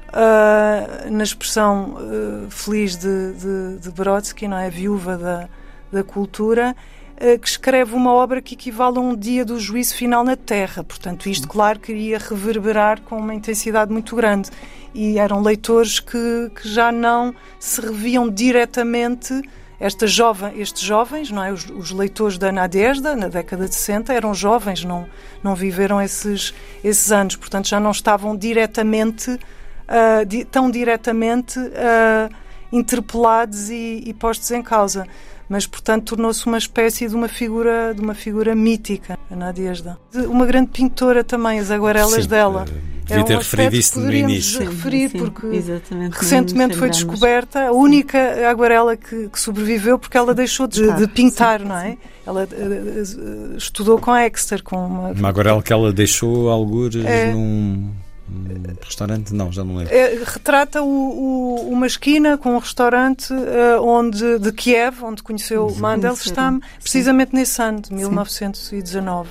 [0.10, 4.70] uh, na expressão uh, feliz de, de, de, Brodsky, não é?
[4.70, 5.50] Viúva da,
[5.90, 6.76] da cultura,
[7.16, 10.84] uh, que escreve uma obra que equivale a um dia do juízo final na Terra.
[10.84, 14.50] Portanto, isto, claro, queria reverberar com uma intensidade muito grande.
[14.94, 19.42] E eram leitores que, que já não se reviam diretamente
[19.82, 21.52] esta jovem, estes jovens, não é?
[21.52, 25.08] Os, os, leitores da Nadezhda, na década de 60, eram jovens, não,
[25.44, 26.54] não viveram esses,
[26.84, 32.32] esses anos, portanto já não estavam diretamente uh, di tão diretamente uh,
[32.72, 35.08] interpelados e, e, postos em causa.
[35.50, 40.00] Mas, portanto, tornou-se uma espécie de uma figura, de uma figura mítica, a Nadiezda.
[40.14, 42.66] Uma grande pintora também, as aguarelas sim, dela.
[43.12, 44.60] Devia ter referido isso no início.
[44.60, 50.18] referir, sim, sim, porque exatamente, recentemente foi descoberta a única aguarela que, que, sobreviveu porque
[50.18, 51.98] ela deixou de, de pintar, não é?
[52.26, 55.10] Ela uh, estudou com Exeter, com uma...
[55.12, 57.92] Uma aguarela que ela deixou algures é, num
[58.32, 59.34] um restaurante?
[59.34, 59.94] Não, já não lembro.
[59.94, 65.70] É, retrata o, o, uma esquina com um restaurante uh, onde, de Kiev, onde conheceu
[65.70, 69.30] Sim, Mandelstam, precisamente nesse ano, de 1919.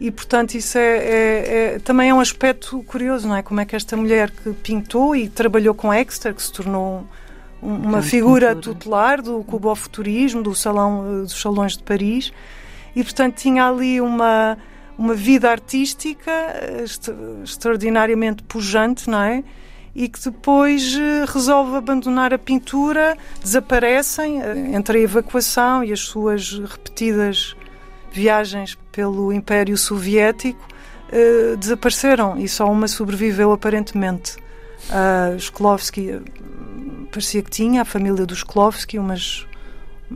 [0.00, 3.42] E, portanto, isso é, é, é, também é um aspecto curioso, não é?
[3.42, 7.06] Como é que esta mulher que pintou e trabalhou com Exeter, que se tornou
[7.62, 12.32] um, uma figura tutelar do cubofuturismo, do salão, dos salões de Paris,
[12.94, 14.58] e, portanto, tinha ali uma
[14.96, 16.30] uma vida artística
[17.42, 19.42] extraordinariamente pujante, não é?
[19.94, 26.00] E que depois eh, resolve abandonar a pintura, desaparecem eh, entre a evacuação e as
[26.00, 27.54] suas repetidas
[28.14, 30.66] viagens pelo Império Soviético,
[31.10, 34.36] eh, desapareceram e só uma sobreviveu aparentemente.
[34.88, 36.20] A Sklovsky
[37.10, 39.46] parecia que tinha, a família dos Sklovsky, umas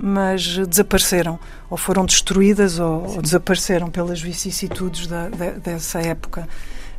[0.01, 6.49] mas desapareceram, ou foram destruídas ou, ou desapareceram pelas vicissitudes da, de, dessa época.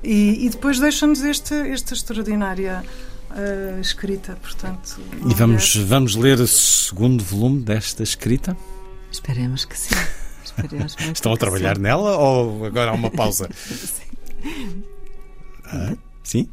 [0.04, 2.84] E, e depois deixa-nos este, esta extraordinária
[3.32, 5.00] uh, escrita, portanto...
[5.30, 8.58] E vamos, vamos ler o segundo volume desta escrita?
[9.12, 9.96] Esperemos que sim.
[10.60, 11.82] Esperemos Estão a trabalhar sim.
[11.82, 13.50] nela ou agora há uma pausa?
[13.54, 14.08] sim.
[15.66, 16.50] Ah, sim?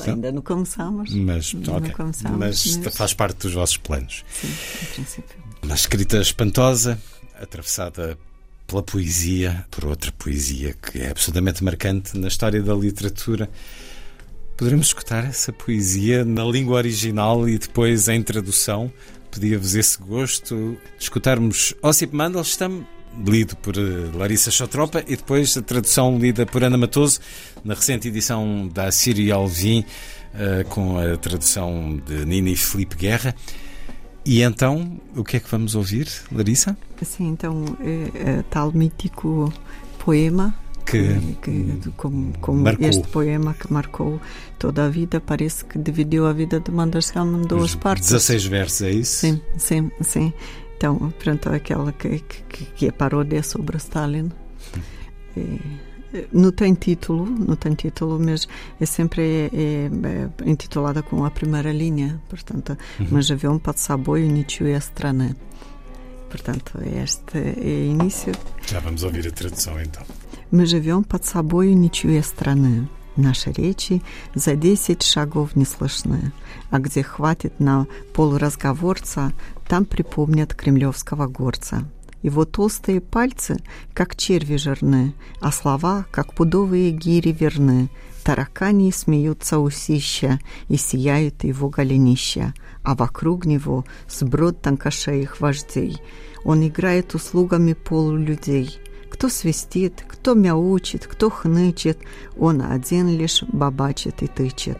[0.00, 1.12] Ainda não começamos.
[1.12, 1.90] Mas, okay.
[1.92, 4.24] começamos, mas, mas faz parte dos vossos planos.
[4.32, 5.40] Sim, em princípio.
[5.62, 6.98] Uma escrita espantosa,
[7.40, 8.16] atravessada
[8.66, 13.50] pela poesia, por outra poesia que é absolutamente marcante na história da literatura.
[14.56, 18.92] Poderemos escutar essa poesia na língua original e depois em tradução?
[19.30, 22.86] Pedia-vos esse gosto de escutarmos Ossip Mandelstam,
[23.26, 27.20] lido por eh, Larissa Chotropa, e depois a tradução lida por Ana Matoso,
[27.64, 29.84] na recente edição da Síria Alvim,
[30.34, 33.34] eh, com a tradução de Nini Felipe Guerra.
[34.24, 36.76] E então, o que é que vamos ouvir, Larissa?
[37.02, 39.52] Sim, então, é, é tal mítico
[39.98, 40.54] poema
[40.90, 44.20] que, que como, como este poema que marcou
[44.58, 48.08] toda a vida, parece que dividiu a vida de Mandelstam em duas partes.
[48.08, 49.20] 16 versos, é isso?
[49.20, 50.32] Sim, sim, sim.
[50.79, 54.31] Então, pronto, aquela que, que, que é paródia sobre Stalin.
[55.35, 55.59] E,
[56.31, 58.47] não tem título, não tem título, mas
[58.79, 59.89] é sempre é, é,
[60.45, 63.07] é intitulada com a primeira linha, portanto, uhum.
[63.11, 65.35] mas havia um под собой ничего страны.
[66.29, 68.33] Portanto, este é início.
[68.67, 70.03] Já vamos ouvir a tradução então.
[70.51, 72.87] Мы живем под собой ничьей страны.
[73.17, 74.01] Наши речи
[74.33, 76.33] за десять шагов не слышны,
[76.70, 79.32] А где хватит на полразговорца,
[79.68, 81.84] там припомнят кремлевского горца.
[82.22, 83.58] Его толстые пальцы,
[83.94, 87.88] как черви жирны, а слова, как пудовые гири верны.
[88.22, 92.52] Таракани смеются усища и сияют его голенища,
[92.82, 95.98] а вокруг него сброд тонкошеих вождей.
[96.44, 98.78] Он играет услугами полулюдей.
[99.10, 101.98] Кто свистит, кто мяучит, кто хнычет,
[102.38, 104.78] он один лишь бабачит и тычет.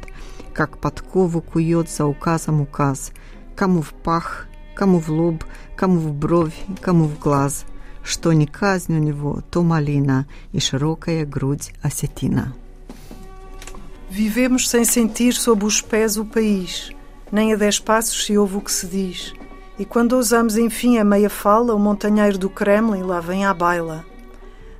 [0.54, 3.12] Как подкову кует за указом указ,
[3.56, 5.44] кому в пах, кому в лоб,
[5.76, 7.66] кому в бровь, кому в глаз.
[8.04, 12.54] Что не казнь у него, то малина и широкая грудь осетина.
[14.10, 16.92] Vivemos sem sentir sob os pés o país,
[17.32, 19.34] nem a dez passos se ouve o que se diz.
[19.78, 24.06] E quando ousamos enfim a meia fala, o montanheiro do Kremlin lá vem à baila.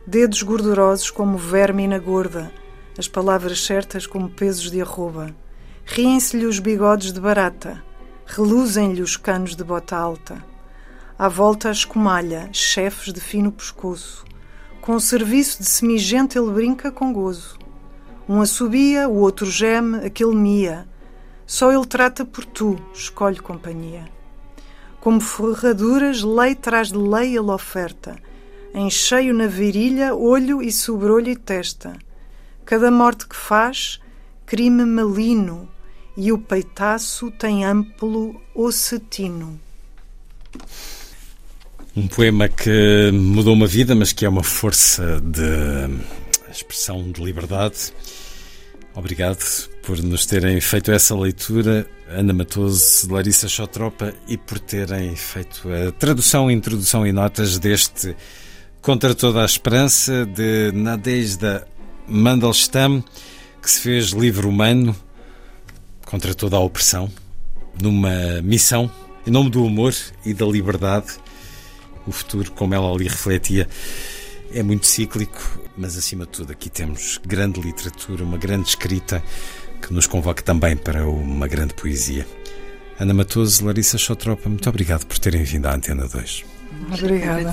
[0.08, 2.50] Dedos gordurosos como verme na gorda,
[2.98, 5.36] as palavras certas como pesos de arroba.
[5.85, 7.83] Riem-se-lhe os bigodes de barata,
[8.27, 10.45] reluzem-lhe os canos de bota alta.
[11.19, 14.25] À volta a escumalha, chefes de fino pescoço.
[14.81, 17.59] Com o serviço de semigente ele brinca com gozo.
[18.29, 20.89] Um assobia, o outro geme, aquele mia.
[21.47, 24.09] Só ele trata por tu, escolhe companhia.
[25.01, 28.17] Como ferraduras, lei traz de lei ele oferta
[28.73, 31.97] em cheio na virilha, olho e sobrolho e testa.
[32.65, 34.01] Cada morte que faz,
[34.47, 35.69] crime malino,
[36.21, 39.59] e o peitaço tem amplo ocetino.
[41.97, 47.95] Um poema que mudou uma vida, mas que é uma força de expressão de liberdade.
[48.95, 49.43] Obrigado
[49.83, 55.91] por nos terem feito essa leitura, Ana Matoso, Larissa Chotropa, e por terem feito a
[55.91, 58.15] tradução, introdução e notas deste
[58.83, 61.67] Contra toda a esperança de Nadezhda
[62.09, 63.05] Mandelstam,
[63.61, 64.97] que se fez livre humano
[66.11, 67.11] contra toda a opressão,
[67.81, 68.91] numa missão
[69.27, 69.95] em nome do amor
[70.25, 71.07] e da liberdade.
[72.07, 73.69] O futuro, como ela ali refletia,
[74.53, 79.23] é muito cíclico, mas acima de tudo aqui temos grande literatura, uma grande escrita
[79.81, 82.27] que nos convoca também para uma grande poesia.
[82.99, 86.45] Ana Matoso, Larissa Chotropa, muito obrigado por terem vindo à Antena 2.
[86.93, 87.53] Obrigada.